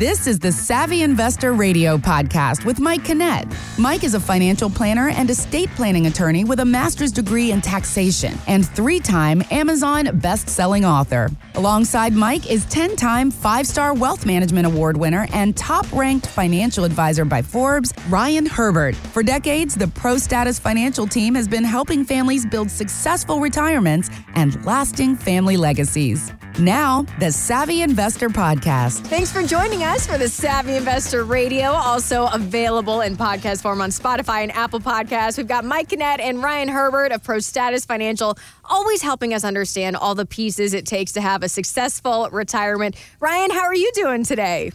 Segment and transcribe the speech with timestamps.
[0.00, 3.54] This is the Savvy Investor Radio podcast with Mike Kinnett.
[3.78, 8.32] Mike is a financial planner and estate planning attorney with a master's degree in taxation
[8.46, 11.28] and three time Amazon best-selling author.
[11.54, 16.84] Alongside Mike is 10 time five star wealth management award winner and top ranked financial
[16.84, 18.96] advisor by Forbes, Ryan Herbert.
[18.96, 24.64] For decades, the Pro Status Financial team has been helping families build successful retirements and
[24.64, 26.32] lasting family legacies.
[26.60, 29.06] Now, the Savvy Investor Podcast.
[29.06, 33.88] Thanks for joining us for the Savvy Investor Radio, also available in podcast form on
[33.88, 35.38] Spotify and Apple Podcasts.
[35.38, 39.96] We've got Mike Kinnett and Ryan Herbert of Pro Status Financial, always helping us understand
[39.96, 42.94] all the pieces it takes to have a successful retirement.
[43.20, 44.70] Ryan, how are you doing today?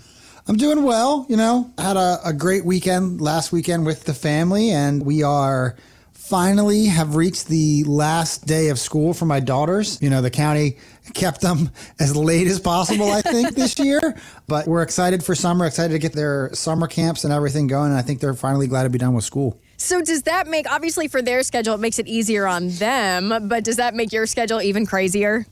[0.47, 1.27] I'm doing well.
[1.29, 5.75] You know, had a, a great weekend last weekend with the family, and we are
[6.13, 10.01] finally have reached the last day of school for my daughters.
[10.01, 10.77] You know, the county
[11.13, 11.69] kept them
[11.99, 14.17] as late as possible, I think, this year.
[14.47, 17.91] But we're excited for summer, excited to get their summer camps and everything going.
[17.91, 19.59] And I think they're finally glad to be done with school.
[19.77, 23.63] So, does that make, obviously, for their schedule, it makes it easier on them, but
[23.63, 25.45] does that make your schedule even crazier?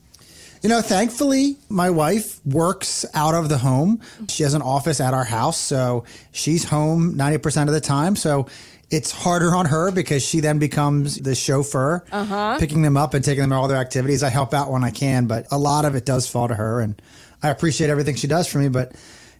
[0.64, 4.00] You know, thankfully, my wife works out of the home.
[4.30, 5.58] She has an office at our house.
[5.58, 8.16] So she's home 90% of the time.
[8.16, 8.46] So
[8.94, 12.58] it's harder on her because she then becomes the chauffeur, uh-huh.
[12.60, 14.22] picking them up and taking them to all their activities.
[14.22, 16.80] I help out when I can, but a lot of it does fall to her,
[16.80, 17.00] and
[17.42, 18.68] I appreciate everything she does for me.
[18.68, 18.92] But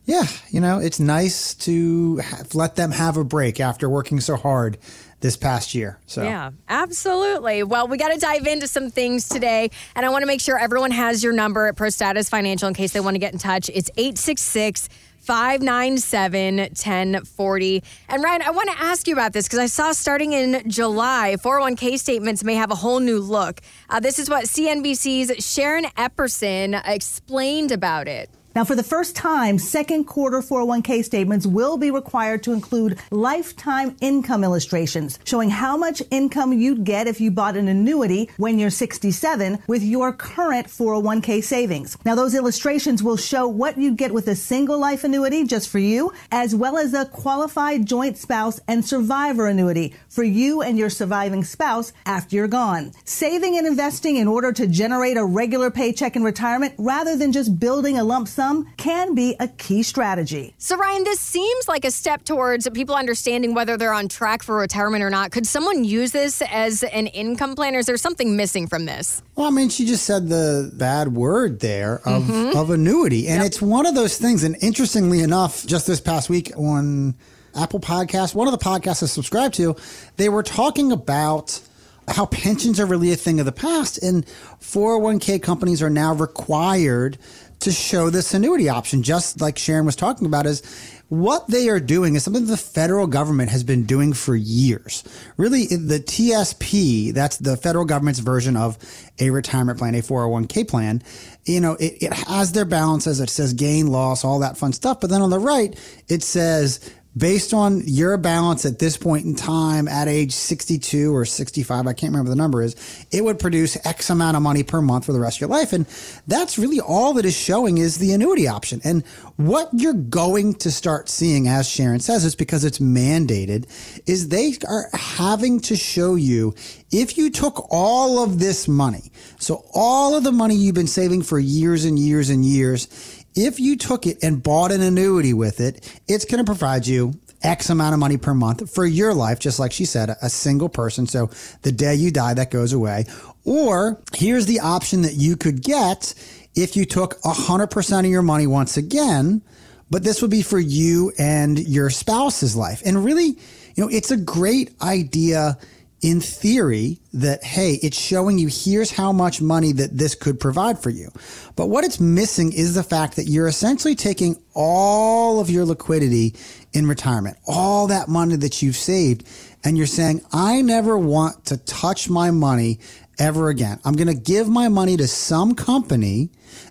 [0.07, 4.37] yeah, you know, it's nice to have, let them have a break after working so
[4.37, 4.77] hard
[5.21, 6.01] this past year.
[6.07, 7.63] So Yeah, absolutely.
[7.63, 10.59] Well, we got to dive into some things today, and I want to make sure
[10.59, 13.39] everyone has your number at Pro Status Financial in case they want to get in
[13.39, 13.71] touch.
[13.73, 14.89] It's 866
[15.25, 17.83] 597 1040.
[18.09, 21.37] And Ryan, I want to ask you about this because I saw starting in July,
[21.43, 23.61] 401k statements may have a whole new look.
[23.89, 28.29] Uh, this is what CNBC's Sharon Epperson explained about it.
[28.55, 33.97] Now, for the first time, second quarter 401k statements will be required to include lifetime
[34.01, 38.71] income illustrations showing how much income you'd get if you bought an annuity when you're
[38.71, 41.99] 67 with your current 401k savings.
[42.05, 45.81] Now, those illustrations will show what you'd get with a single life annuity just for
[45.81, 50.91] you, as well as a qualified joint spouse and survivor annuity for you and your
[50.91, 52.93] surviving spouse after you're gone.
[53.05, 57.59] Saving and investing in order to generate a regular paycheck in retirement rather than just
[57.59, 60.55] building a lump sum some can be a key strategy.
[60.59, 64.57] So, Ryan, this seems like a step towards people understanding whether they're on track for
[64.57, 65.31] retirement or not.
[65.31, 69.23] Could someone use this as an income plan, or is there something missing from this?
[69.35, 72.57] Well, I mean, she just said the bad word there of, mm-hmm.
[72.57, 73.29] of annuity.
[73.29, 73.47] And yep.
[73.47, 74.45] it's one of those things.
[74.45, 77.15] And interestingly enough, just this past week on
[77.57, 79.77] Apple Podcast, one of the podcasts I subscribed to,
[80.17, 81.61] they were talking about
[82.09, 84.27] how pensions are really a thing of the past and
[84.61, 87.17] 401k companies are now required
[87.65, 90.63] to show this annuity option, just like Sharon was talking about, is
[91.09, 95.05] what they are doing is something the federal government has been doing for years.
[95.37, 98.79] Really, the TSP, that's the federal government's version of
[99.19, 101.03] a retirement plan, a 401k plan.
[101.45, 103.21] You know, it, it has their balances.
[103.21, 105.01] It says gain, loss, all that fun stuff.
[105.01, 109.35] But then on the right, it says based on your balance at this point in
[109.35, 112.75] time at age 62 or 65, I can't remember the number is,
[113.13, 115.73] it would produce X amount of money per month for the rest of your life.
[115.73, 115.87] And
[116.27, 118.81] that's really all that is showing is the annuity option.
[118.85, 119.05] And
[119.37, 123.67] what you're going to start seeing, as Sharon says, is because it's mandated,
[124.07, 126.55] is they are having to show you
[126.91, 131.23] if you took all of this money, so all of the money you've been saving
[131.23, 135.61] for years and years and years, if you took it and bought an annuity with
[135.61, 139.39] it, it's going to provide you X amount of money per month for your life,
[139.39, 141.07] just like she said, a single person.
[141.07, 141.31] So
[141.63, 143.05] the day you die, that goes away.
[143.45, 146.15] Or here's the option that you could get
[146.55, 149.43] if you took 100% of your money once again,
[149.91, 152.83] but this would be for you and your spouse's life.
[152.87, 153.37] And really,
[153.75, 155.59] you know, it's a great idea
[156.05, 160.79] in theory that, hey, it's showing you here's how much money that this could provide
[160.79, 161.11] for you.
[161.57, 166.35] But what it's missing is the fact that you're essentially taking all of your liquidity
[166.75, 169.27] in retirement, all that money that you've saved,
[169.65, 172.81] and you're saying, I never want to touch my money
[173.19, 173.81] ever again.
[173.83, 176.29] I'm going to give my money to some company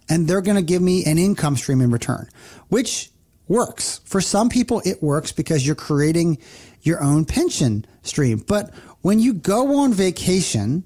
[0.10, 2.30] and they're going to give me an income stream in return,
[2.68, 3.10] which
[3.48, 4.00] works.
[4.06, 6.38] For some people, it works because you're creating
[6.84, 8.44] your own pension stream.
[8.48, 8.72] But
[9.04, 10.84] when you go on vacation,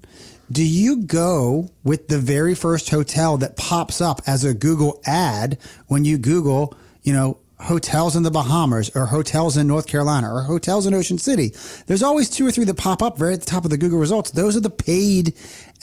[0.50, 5.56] do you go with the very first hotel that pops up as a Google ad
[5.86, 10.42] when you Google, you know, hotels in the Bahamas or hotels in North Carolina or
[10.42, 11.52] hotels in Ocean City?
[11.86, 14.00] There's always two or three that pop up right at the top of the Google
[14.00, 14.32] results.
[14.32, 15.34] Those are the paid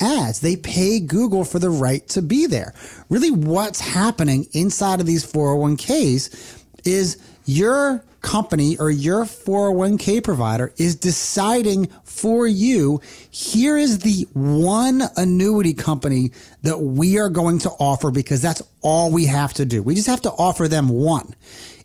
[0.02, 0.42] ads.
[0.42, 2.74] They pay Google for the right to be there.
[3.08, 10.96] Really, what's happening inside of these 401ks is your company or your 401k provider is
[10.96, 13.00] deciding for you
[13.30, 16.32] here is the one annuity company
[16.64, 19.84] that we are going to offer because that's all we have to do.
[19.84, 21.36] We just have to offer them one.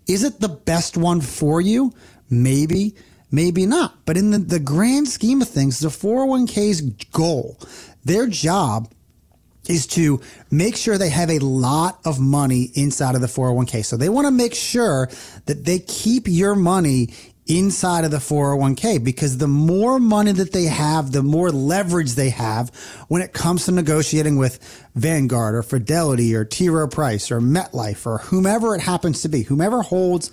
[0.06, 1.92] Is it the best one for you?
[2.30, 2.94] Maybe,
[3.30, 4.06] maybe not.
[4.06, 6.80] But in the, the grand scheme of things, the 401k's
[7.12, 7.58] goal,
[8.02, 8.88] their job
[9.68, 10.20] is to
[10.50, 13.84] make sure they have a lot of money inside of the 401k.
[13.84, 15.08] So they want to make sure
[15.46, 17.10] that they keep your money
[17.46, 22.30] inside of the 401k because the more money that they have, the more leverage they
[22.30, 22.68] have
[23.08, 24.60] when it comes to negotiating with
[24.94, 26.68] Vanguard or Fidelity or T.
[26.68, 30.28] Rowe Price or MetLife or whomever it happens to be, whomever holds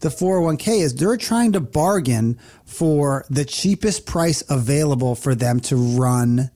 [0.00, 5.76] the 401k is they're trying to bargain for the cheapest price available for them to
[5.76, 6.50] run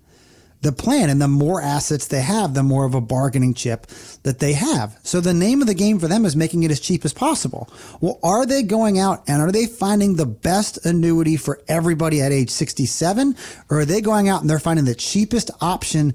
[0.62, 1.10] the plan.
[1.10, 3.86] And the more assets they have, the more of a bargaining chip
[4.22, 4.98] that they have.
[5.02, 7.68] So the name of the game for them is making it as cheap as possible.
[8.00, 12.32] Well, are they going out and are they finding the best annuity for everybody at
[12.32, 13.36] age 67?
[13.70, 16.14] Or are they going out and they're finding the cheapest option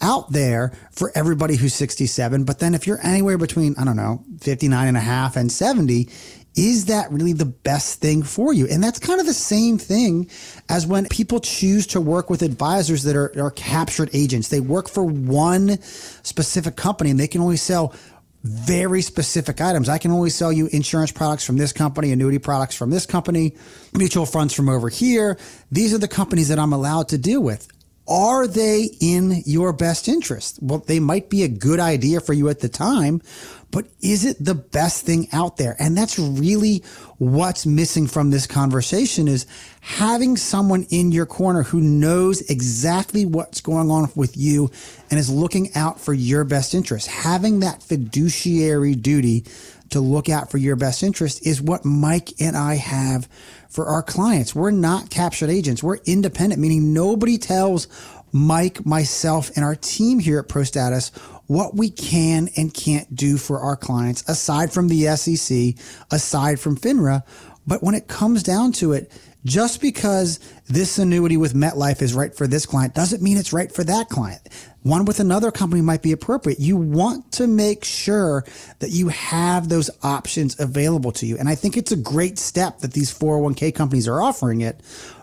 [0.00, 2.44] out there for everybody who's 67.
[2.44, 6.08] But then if you're anywhere between, I don't know, 59 and a half and 70,
[6.56, 8.66] is that really the best thing for you?
[8.66, 10.28] And that's kind of the same thing
[10.68, 14.48] as when people choose to work with advisors that are, are captured agents.
[14.48, 17.94] They work for one specific company and they can only sell
[18.42, 19.88] very specific items.
[19.88, 23.54] I can only sell you insurance products from this company, annuity products from this company,
[23.92, 25.38] mutual funds from over here.
[25.70, 27.68] These are the companies that I'm allowed to deal with.
[28.10, 30.58] Are they in your best interest?
[30.60, 33.22] Well, they might be a good idea for you at the time,
[33.70, 35.76] but is it the best thing out there?
[35.78, 36.82] And that's really
[37.18, 39.46] what's missing from this conversation is
[39.80, 44.72] having someone in your corner who knows exactly what's going on with you
[45.08, 47.06] and is looking out for your best interest.
[47.06, 49.44] Having that fiduciary duty
[49.90, 53.28] to look out for your best interest is what Mike and I have
[53.70, 54.54] for our clients.
[54.54, 55.82] We're not captured agents.
[55.82, 57.88] We're independent, meaning nobody tells
[58.32, 63.58] Mike, myself, and our team here at ProStatus what we can and can't do for
[63.58, 65.74] our clients aside from the SEC,
[66.12, 67.24] aside from FINRA.
[67.66, 69.12] But when it comes down to it,
[69.44, 73.72] just because this annuity with MetLife is right for this client doesn't mean it's right
[73.72, 74.40] for that client.
[74.82, 76.60] One with another company might be appropriate.
[76.60, 78.44] You want to make sure
[78.80, 81.38] that you have those options available to you.
[81.38, 84.80] And I think it's a great step that these 401k companies are offering it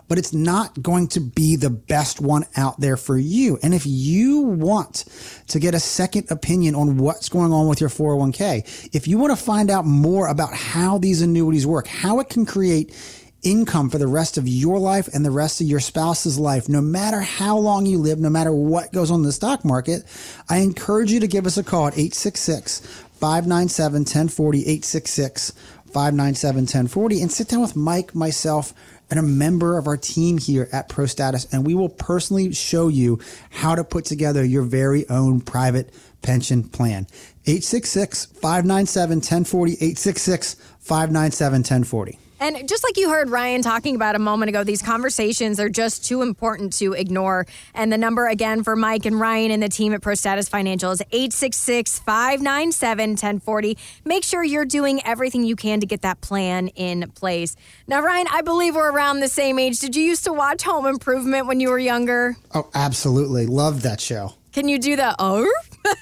[0.08, 3.58] but it's not going to be the best one out there for you.
[3.62, 5.04] And if you want
[5.48, 9.36] to get a second opinion on what's going on with your 401k, if you want
[9.36, 12.94] to find out more about how these annuities work, how it can create
[13.42, 16.80] income for the rest of your life and the rest of your spouse's life, no
[16.80, 20.02] matter how long you live, no matter what goes on in the stock market,
[20.48, 22.80] I encourage you to give us a call at 866
[23.20, 25.50] 597 1040, 866
[25.86, 28.74] 597 1040, and sit down with Mike, myself,
[29.10, 32.88] and a member of our team here at Pro Status, and we will personally show
[32.88, 33.18] you
[33.50, 37.06] how to put together your very own private pension plan.
[37.46, 42.18] 866 597 1040, 866 597 1040.
[42.40, 46.04] And just like you heard Ryan talking about a moment ago, these conversations are just
[46.04, 47.46] too important to ignore.
[47.74, 51.00] And the number again for Mike and Ryan and the team at ProStatus Financial is
[51.10, 53.76] 866 597 1040.
[54.04, 57.56] Make sure you're doing everything you can to get that plan in place.
[57.86, 59.80] Now, Ryan, I believe we're around the same age.
[59.80, 62.36] Did you used to watch Home Improvement when you were younger?
[62.54, 63.46] Oh, absolutely.
[63.46, 64.34] Loved that show.
[64.52, 65.50] Can you do the oh?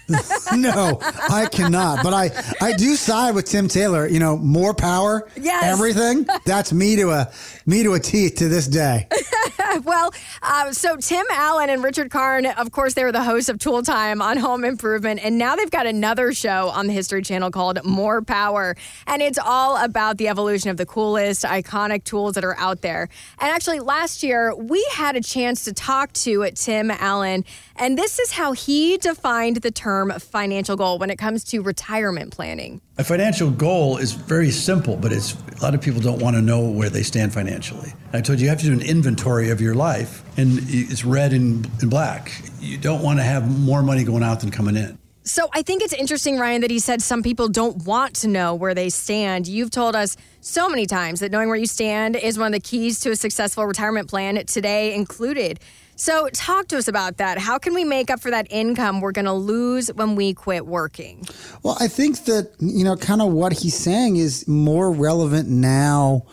[0.56, 2.02] no, I cannot.
[2.02, 4.06] But I, I do side with Tim Taylor.
[4.06, 5.64] You know, more power, yes.
[5.64, 6.26] everything.
[6.44, 7.32] That's me to a
[7.66, 9.08] me to a T to this day.
[9.84, 13.58] well, uh, so Tim Allen and Richard Karn, of course, they were the hosts of
[13.58, 17.50] Tool Time on Home Improvement, and now they've got another show on the History Channel
[17.50, 22.44] called More Power, and it's all about the evolution of the coolest, iconic tools that
[22.44, 23.08] are out there.
[23.38, 27.44] And actually, last year we had a chance to talk to Tim Allen,
[27.76, 32.32] and this is how he defined the term financial goal when it comes to retirement
[32.32, 32.80] planning.
[32.98, 36.40] A financial goal is very simple, but it's a lot of people don't want to
[36.40, 37.92] know where they stand financially.
[38.14, 41.32] I told you you have to do an inventory of your life, and it's red
[41.32, 42.32] and, and black.
[42.60, 44.98] You don't want to have more money going out than coming in.
[45.26, 48.54] So I think it's interesting, Ryan, that he said some people don't want to know
[48.54, 49.48] where they stand.
[49.48, 52.60] You've told us so many times that knowing where you stand is one of the
[52.60, 55.58] keys to a successful retirement plan, today included.
[55.96, 57.38] So, talk to us about that.
[57.38, 60.66] How can we make up for that income we're going to lose when we quit
[60.66, 61.24] working?
[61.64, 66.24] Well, I think that, you know, kind of what he's saying is more relevant now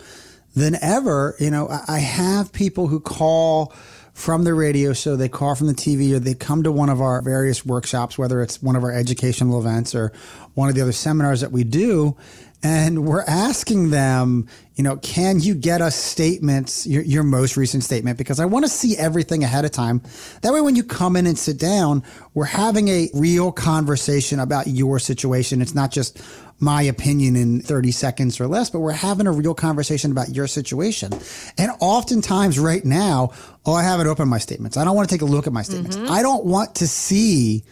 [0.56, 1.36] than ever.
[1.40, 3.74] You know, I have people who call
[4.14, 7.02] from the radio show, they call from the TV, or they come to one of
[7.02, 10.12] our various workshops, whether it's one of our educational events or
[10.54, 12.16] one of the other seminars that we do
[12.64, 17.84] and we're asking them, you know, can you get us statements, your, your most recent
[17.84, 18.18] statement?
[18.18, 20.02] Because I want to see everything ahead of time.
[20.42, 22.04] That way, when you come in and sit down,
[22.34, 25.62] we're having a real conversation about your situation.
[25.62, 26.22] It's not just
[26.60, 30.48] my opinion in 30 seconds or less, but we're having a real conversation about your
[30.48, 31.12] situation.
[31.58, 33.34] And oftentimes right now,
[33.66, 34.78] oh, I haven't opened my statements.
[34.78, 35.98] I don't want to take a look at my statements.
[35.98, 36.12] Mm-hmm.
[36.12, 37.64] I don't want to see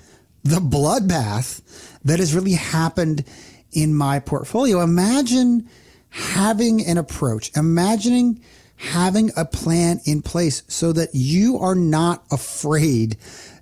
[0.43, 1.61] the bloodbath
[2.03, 3.23] that has really happened
[3.71, 4.81] in my portfolio.
[4.81, 5.67] Imagine
[6.09, 8.41] having an approach, imagining
[8.75, 13.15] having a plan in place so that you are not afraid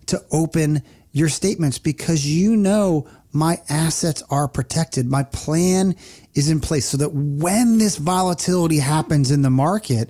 [0.05, 5.05] to open your statements because you know my assets are protected.
[5.07, 5.95] My plan
[6.33, 10.09] is in place so that when this volatility happens in the market,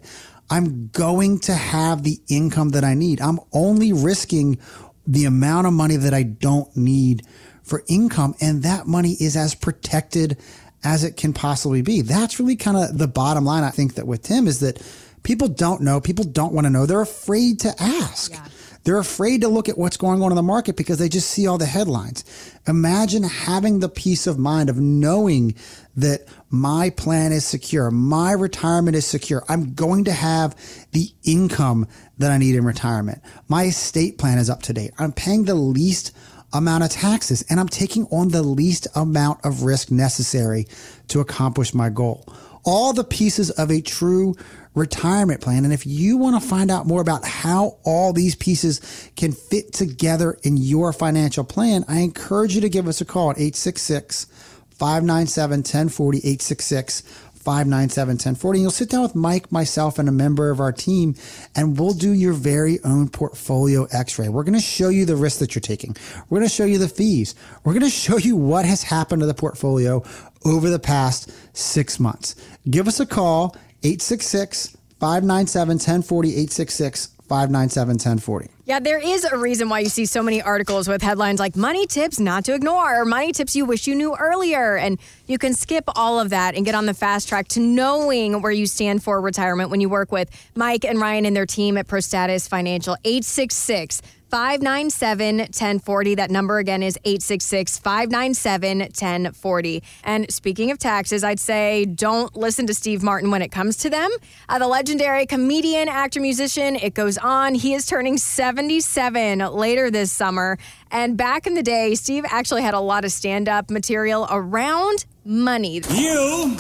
[0.49, 3.19] I'm going to have the income that I need.
[3.21, 4.59] I'm only risking
[5.05, 7.23] the amount of money that I don't need
[7.69, 8.35] for income.
[8.41, 10.37] And that money is as protected
[10.83, 12.01] as it can possibly be.
[12.01, 13.63] That's really kind of the bottom line.
[13.63, 14.81] I think that with Tim is that
[15.23, 15.99] people don't know.
[16.01, 16.85] People don't want to know.
[16.85, 18.31] They're afraid to ask.
[18.31, 18.45] Yeah.
[18.85, 21.47] They're afraid to look at what's going on in the market because they just see
[21.47, 22.23] all the headlines.
[22.65, 25.55] Imagine having the peace of mind of knowing
[25.97, 27.91] that my plan is secure.
[27.91, 29.43] My retirement is secure.
[29.49, 30.55] I'm going to have
[30.91, 31.87] the income
[32.19, 33.21] that I need in retirement.
[33.49, 34.91] My estate plan is up to date.
[34.97, 36.15] I'm paying the least
[36.53, 40.67] amount of taxes and I'm taking on the least amount of risk necessary
[41.09, 42.25] to accomplish my goal.
[42.63, 44.35] All the pieces of a true
[44.75, 45.63] retirement plan.
[45.65, 49.73] And if you want to find out more about how all these pieces can fit
[49.73, 54.25] together in your financial plan, I encourage you to give us a call at 866
[54.69, 57.03] 597 1040 866
[57.39, 58.59] 597 1040.
[58.59, 61.15] You'll sit down with Mike, myself, and a member of our team,
[61.55, 64.29] and we'll do your very own portfolio x ray.
[64.29, 65.95] We're going to show you the risk that you're taking.
[66.29, 67.35] We're going to show you the fees.
[67.63, 70.03] We're going to show you what has happened to the portfolio
[70.45, 72.35] over the past six months.
[72.69, 78.49] Give us a call, 866 597 1040, 866 597 1040.
[78.65, 81.85] Yeah, there is a reason why you see so many articles with headlines like money
[81.85, 84.75] tips not to ignore or money tips you wish you knew earlier.
[84.75, 88.41] And you can skip all of that and get on the fast track to knowing
[88.41, 91.77] where you stand for retirement when you work with Mike and Ryan and their team
[91.77, 92.97] at ProStatus Financial.
[93.05, 96.15] 866 597 1040.
[96.15, 99.83] That number again is 866 597 1040.
[100.03, 103.89] And speaking of taxes, I'd say don't listen to Steve Martin when it comes to
[103.89, 104.09] them.
[104.47, 107.55] Uh, the legendary comedian, actor, musician, it goes on.
[107.55, 110.57] He is turning 77 later this summer.
[110.91, 115.05] And back in the day, Steve actually had a lot of stand up material around
[115.25, 115.81] money.
[115.91, 116.55] You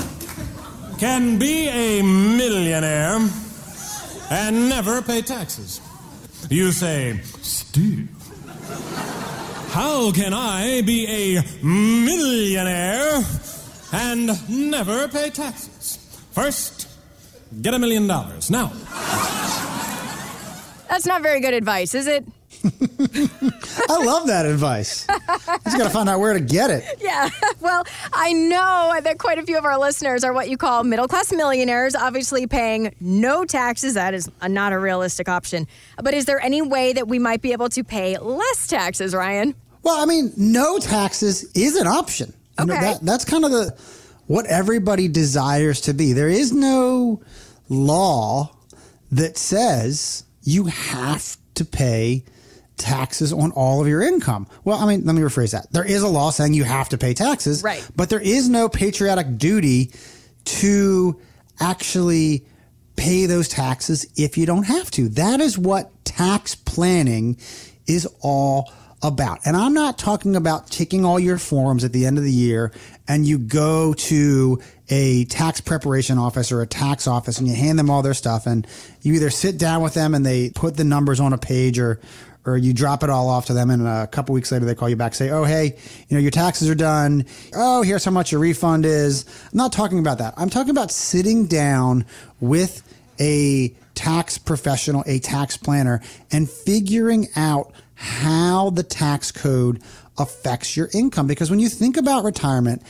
[0.97, 3.19] can be a millionaire
[4.29, 5.81] and never pay taxes.
[6.49, 8.09] You say, Steve,
[9.71, 11.05] how can I be
[11.37, 13.21] a millionaire
[13.93, 15.97] and never pay taxes?
[16.31, 16.87] First,
[17.61, 18.49] get a million dollars.
[18.49, 18.71] Now,
[20.89, 22.25] That's not very good advice, is it?
[23.89, 25.05] I love that advice.
[25.09, 25.15] You
[25.65, 26.83] just got to find out where to get it.
[27.01, 27.29] Yeah.
[27.61, 27.83] Well,
[28.13, 31.31] I know that quite a few of our listeners are what you call middle class
[31.31, 33.95] millionaires, obviously paying no taxes.
[33.95, 35.67] That is not a realistic option.
[36.01, 39.55] But is there any way that we might be able to pay less taxes, Ryan?
[39.83, 42.33] Well, I mean, no taxes is an option.
[42.59, 42.81] You know, Okay.
[42.93, 43.77] that, that's kind of the
[44.27, 46.13] what everybody desires to be.
[46.13, 47.21] There is no
[47.67, 48.55] law
[49.11, 52.23] that says you have to pay
[52.79, 54.47] taxes on all of your income.
[54.63, 55.71] Well, I mean, let me rephrase that.
[55.71, 57.85] There is a law saying you have to pay taxes, Right.
[57.95, 59.91] but there is no patriotic duty
[60.45, 61.19] to
[61.59, 62.45] actually
[62.95, 65.09] pay those taxes if you don't have to.
[65.09, 67.37] That is what tax planning
[67.87, 68.71] is all
[69.01, 69.39] about.
[69.45, 72.73] And I'm not talking about taking all your forms at the end of the year
[73.07, 74.59] and you go to
[74.89, 78.45] a tax preparation office or a tax office and you hand them all their stuff
[78.45, 78.67] and
[79.01, 82.01] you either sit down with them and they put the numbers on a page or
[82.45, 84.89] or you drop it all off to them and a couple weeks later they call
[84.89, 85.77] you back say oh hey
[86.07, 87.25] you know your taxes are done.
[87.53, 89.25] Oh here's how much your refund is.
[89.51, 90.33] I'm not talking about that.
[90.37, 92.05] I'm talking about sitting down
[92.39, 92.83] with
[93.19, 99.81] a tax professional a tax planner and figuring out how the tax code
[100.17, 101.27] affects your income.
[101.27, 102.81] Because when you think about retirement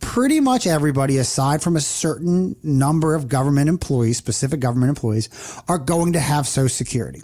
[0.00, 5.28] pretty much everybody, aside from a certain number of government employees, specific government employees,
[5.68, 7.22] are going to have Social Security.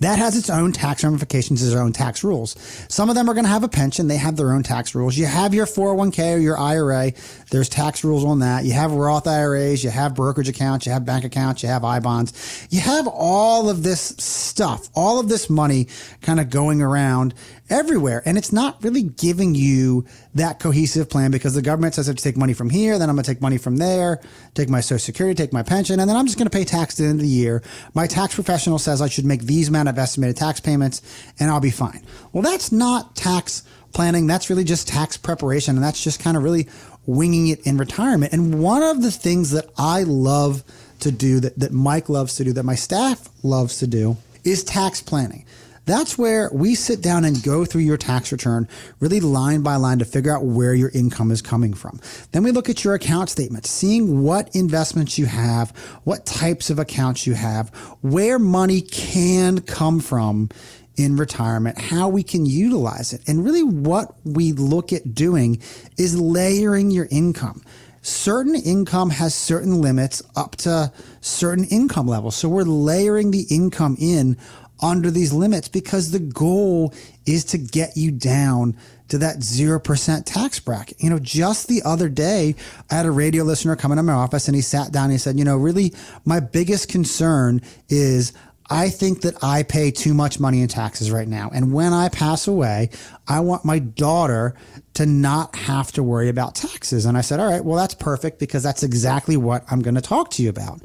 [0.00, 2.56] That has its own tax ramifications, its own tax rules.
[2.88, 4.08] Some of them are going to have a pension.
[4.08, 5.16] They have their own tax rules.
[5.16, 7.12] You have your 401k or your IRA.
[7.50, 8.64] There's tax rules on that.
[8.64, 9.84] You have Roth IRAs.
[9.84, 10.84] You have brokerage accounts.
[10.84, 11.62] You have bank accounts.
[11.62, 12.66] You have I bonds.
[12.70, 15.88] You have all of this stuff, all of this money
[16.22, 17.34] kind of going around
[17.70, 18.22] everywhere.
[18.26, 20.04] And it's not really giving you
[20.34, 23.08] that cohesive plan because the government says I have to take money from here, then
[23.08, 24.20] I'm going to take money from there,
[24.54, 26.94] take my social security, take my pension, and then I'm just going to pay tax
[26.94, 27.62] at the end of the year.
[27.94, 31.02] My tax professional says I should make these amount of estimated tax payments
[31.40, 32.04] and I'll be fine.
[32.32, 33.62] Well, that's not tax
[33.94, 34.26] planning.
[34.26, 35.76] That's really just tax preparation.
[35.76, 36.68] And that's just kind of really
[37.06, 38.32] winging it in retirement.
[38.32, 40.64] And one of the things that I love
[41.00, 44.64] to do, that, that Mike loves to do, that my staff loves to do, is
[44.64, 45.46] tax planning.
[45.86, 48.68] That's where we sit down and go through your tax return,
[49.00, 52.00] really line by line to figure out where your income is coming from.
[52.32, 55.70] Then we look at your account statement, seeing what investments you have,
[56.04, 57.68] what types of accounts you have,
[58.00, 60.48] where money can come from
[60.96, 63.20] in retirement, how we can utilize it.
[63.28, 65.60] And really what we look at doing
[65.98, 67.62] is layering your income.
[68.02, 72.36] Certain income has certain limits up to certain income levels.
[72.36, 74.36] So we're layering the income in
[74.80, 76.92] under these limits because the goal
[77.26, 78.76] is to get you down
[79.08, 81.02] to that 0% tax bracket.
[81.02, 82.54] You know, just the other day,
[82.90, 85.18] I had a radio listener come into my office and he sat down and he
[85.18, 85.92] said, you know, really
[86.24, 88.32] my biggest concern is
[88.70, 91.50] I think that I pay too much money in taxes right now.
[91.52, 92.90] And when I pass away,
[93.28, 94.54] I want my daughter
[94.94, 97.04] to not have to worry about taxes.
[97.04, 100.00] And I said, all right, well, that's perfect because that's exactly what I'm going to
[100.00, 100.80] talk to you about.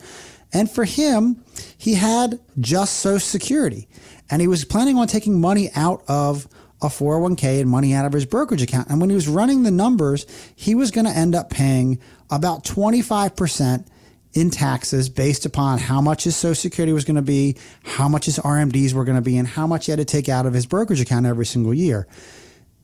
[0.51, 1.43] And for him,
[1.77, 3.87] he had just Social Security
[4.29, 6.47] and he was planning on taking money out of
[6.81, 8.89] a 401k and money out of his brokerage account.
[8.89, 10.25] And when he was running the numbers,
[10.55, 13.85] he was going to end up paying about 25%
[14.33, 18.25] in taxes based upon how much his Social Security was going to be, how much
[18.25, 20.53] his RMDs were going to be, and how much he had to take out of
[20.53, 22.07] his brokerage account every single year.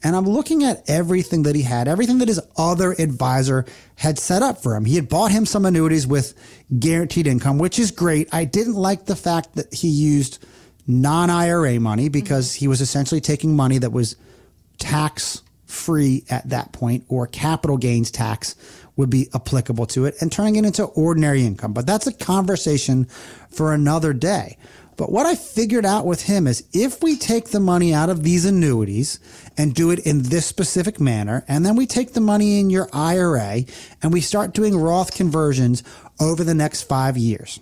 [0.06, 4.44] And I'm looking at everything that he had, everything that his other advisor had set
[4.44, 4.86] up for him.
[4.86, 6.36] He had bought him some annuities with
[6.78, 8.32] guaranteed income, which is great.
[8.32, 10.46] I didn't like the fact that he used
[10.86, 14.16] non IRA money because he was essentially taking money that was
[14.78, 18.56] tax free at that point or capital gains tax
[18.98, 21.74] would be applicable to it and turning it into ordinary income.
[21.74, 23.06] But that's a conversation
[23.50, 24.60] for another day.
[24.98, 28.24] But what I figured out with him is if we take the money out of
[28.24, 29.20] these annuities
[29.58, 32.90] and do it in this specific manner, and then we take the money in your
[32.94, 33.64] IRA
[34.02, 35.84] and we start doing Roth conversions
[36.20, 37.60] over the next five years.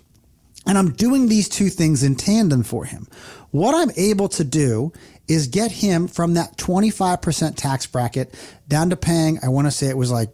[0.66, 3.06] And I'm doing these two things in tandem for him.
[3.50, 4.92] What I'm able to do
[5.28, 8.34] is get him from that 25% tax bracket
[8.68, 10.30] down to paying, I want to say it was like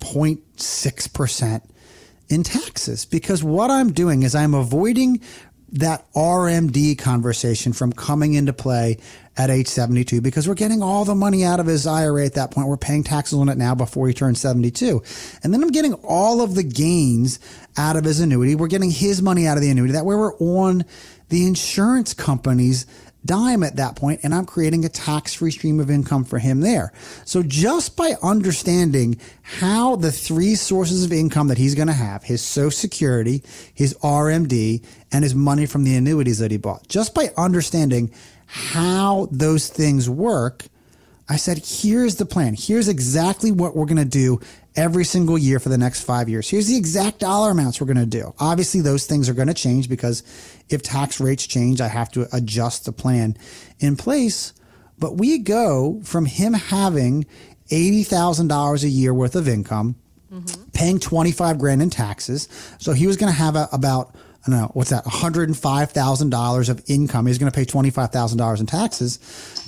[0.00, 1.62] 0.6%
[2.28, 5.20] in taxes because what I'm doing is I'm avoiding
[5.72, 8.98] that RMD conversation from coming into play
[9.36, 12.50] at age 72 because we're getting all the money out of his IRA at that
[12.50, 12.68] point.
[12.68, 15.02] We're paying taxes on it now before he turns 72.
[15.42, 17.38] And then I'm getting all of the gains
[17.76, 18.54] out of his annuity.
[18.54, 19.92] We're getting his money out of the annuity.
[19.92, 20.84] That way we're on
[21.28, 22.86] the insurance company's
[23.24, 26.60] dime at that point and I'm creating a tax free stream of income for him
[26.60, 26.92] there.
[27.24, 32.24] So just by understanding how the three sources of income that he's going to have,
[32.24, 33.42] his social security,
[33.74, 38.10] his RMD, and his money from the annuities that he bought, just by understanding
[38.46, 40.64] how those things work,
[41.28, 42.56] I said, here's the plan.
[42.58, 44.40] Here's exactly what we're going to do
[44.76, 46.48] every single year for the next five years.
[46.48, 48.34] Here's the exact dollar amounts we're going to do.
[48.38, 50.22] Obviously, those things are going to change because
[50.68, 53.36] if tax rates change, I have to adjust the plan
[53.78, 54.52] in place.
[54.98, 57.26] But we go from him having
[57.70, 59.96] $80,000 a year worth of income,
[60.32, 60.70] mm-hmm.
[60.72, 62.48] paying 25 grand in taxes.
[62.78, 64.14] So he was going to have a, about
[64.46, 67.26] I don't know, what's that, $105,000 of income.
[67.26, 69.18] He's going to pay $25,000 in taxes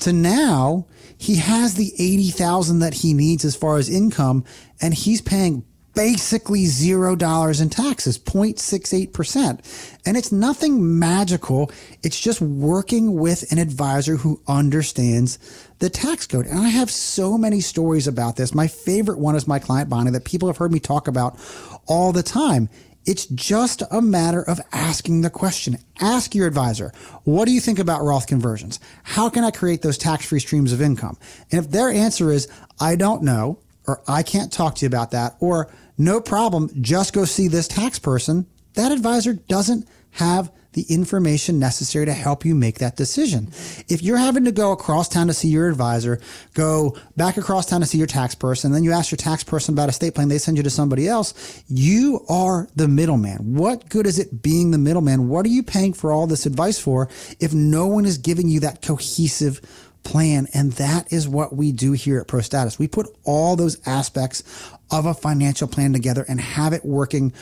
[0.01, 0.87] to now
[1.23, 4.45] he has the 80,000 that he needs as far as income
[4.81, 10.01] and he's paying basically zero dollars in taxes, 0.68%.
[10.05, 11.71] And it's nothing magical.
[12.03, 15.39] It's just working with an advisor who understands
[15.79, 16.47] the tax code.
[16.47, 18.53] And I have so many stories about this.
[18.53, 21.39] My favorite one is my client Bonnie that people have heard me talk about
[21.87, 22.69] all the time.
[23.05, 25.79] It's just a matter of asking the question.
[26.01, 26.93] Ask your advisor,
[27.25, 28.79] what do you think about Roth conversions?
[29.03, 31.19] How can I create those tax free streams of income?
[31.51, 32.49] And if their answer is,
[32.81, 37.13] I don't know, or I can't talk to you about that, or no problem, just
[37.13, 42.55] go see this tax person, that advisor doesn't have the information necessary to help you
[42.55, 43.49] make that decision.
[43.89, 46.21] If you're having to go across town to see your advisor,
[46.55, 49.75] go back across town to see your tax person, then you ask your tax person
[49.75, 53.55] about estate plan, they send you to somebody else, you are the middleman.
[53.55, 55.29] What good is it being the middleman?
[55.29, 57.09] What are you paying for all this advice for
[57.41, 59.61] if no one is giving you that cohesive
[60.03, 60.49] plan.
[60.53, 62.79] And that is what we do here at ProStatus.
[62.79, 64.43] We put all those aspects
[64.91, 67.33] of a financial plan together and have it working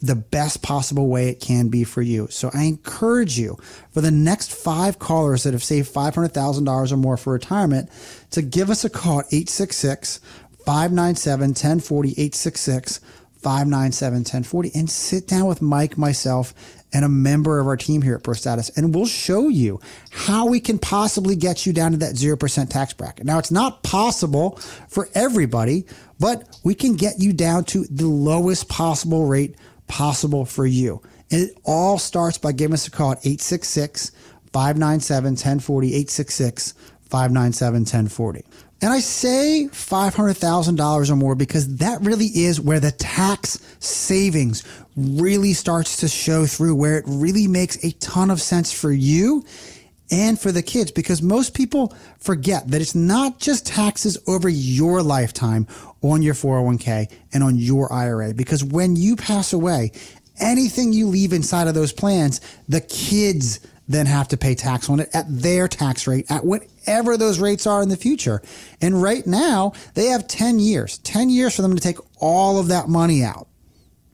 [0.00, 2.28] the best possible way it can be for you.
[2.30, 3.58] So I encourage you
[3.92, 7.90] for the next five callers that have saved $500,000 or more for retirement
[8.30, 10.20] to give us a call at 866
[10.64, 13.00] 597 1040 866
[13.42, 16.54] 597 1040 and sit down with Mike, myself,
[16.92, 20.60] and a member of our team here at ProStatus, and we'll show you how we
[20.60, 23.24] can possibly get you down to that 0% tax bracket.
[23.24, 24.56] Now, it's not possible
[24.88, 25.86] for everybody,
[26.18, 29.56] but we can get you down to the lowest possible rate
[29.90, 31.02] possible for you.
[31.30, 34.12] And it all starts by giving us a call at 866
[34.52, 38.44] 597 1040, 866 597 1040.
[38.82, 44.64] And I say $500,000 or more because that really is where the tax savings
[44.96, 49.44] really starts to show through, where it really makes a ton of sense for you
[50.10, 55.02] and for the kids because most people forget that it's not just taxes over your
[55.02, 55.66] lifetime
[56.02, 58.34] on your 401k and on your IRA.
[58.34, 59.92] Because when you pass away,
[60.40, 65.00] anything you leave inside of those plans, the kids then have to pay tax on
[65.00, 68.40] it at their tax rate at whatever those rates are in the future.
[68.80, 72.68] And right now, they have 10 years, 10 years for them to take all of
[72.68, 73.48] that money out.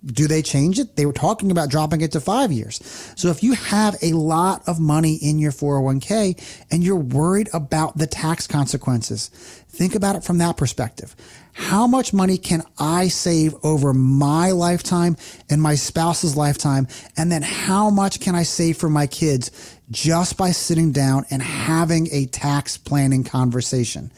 [0.07, 0.95] Do they change it?
[0.97, 2.81] They were talking about dropping it to five years.
[3.17, 7.99] So if you have a lot of money in your 401k and you're worried about
[7.99, 9.29] the tax consequences,
[9.69, 11.17] think about it from that perspective.
[11.55, 15.17] How much money can I save over my lifetime
[15.49, 16.87] and my spouse's lifetime?
[17.17, 19.51] And then how much can I save for my kids
[19.91, 24.13] just by sitting down and having a tax planning conversation?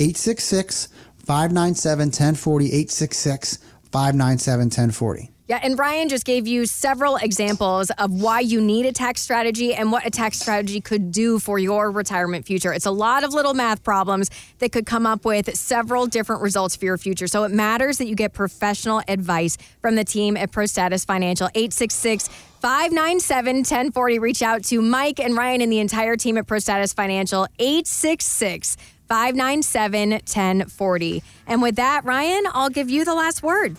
[0.00, 0.88] 866
[1.24, 3.58] 597 1040, 866
[3.92, 5.30] 597 1040.
[5.50, 9.74] Yeah, and Ryan just gave you several examples of why you need a tax strategy
[9.74, 12.72] and what a tax strategy could do for your retirement future.
[12.72, 16.76] It's a lot of little math problems that could come up with several different results
[16.76, 17.26] for your future.
[17.26, 21.48] So it matters that you get professional advice from the team at ProStatus Financial.
[21.48, 22.28] 866
[22.60, 24.18] 597 1040.
[24.20, 27.48] Reach out to Mike and Ryan and the entire team at ProStatus Financial.
[27.58, 28.76] 866
[29.10, 31.22] 597 1040.
[31.48, 33.76] And with that, Ryan, I'll give you the last word.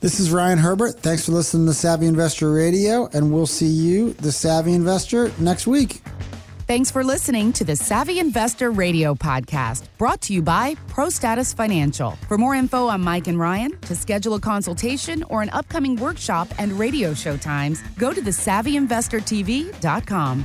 [0.00, 1.00] This is Ryan Herbert.
[1.00, 5.66] Thanks for listening to Savvy Investor Radio, and we'll see you, the Savvy Investor, next
[5.66, 6.02] week.
[6.66, 12.10] Thanks for listening to the Savvy Investor Radio podcast, brought to you by ProStatus Financial.
[12.28, 16.48] For more info on Mike and Ryan, to schedule a consultation or an upcoming workshop
[16.58, 20.44] and radio show times, go to thesavvyinvestortv.com.